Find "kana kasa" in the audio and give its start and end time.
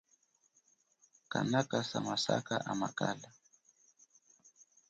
1.31-1.97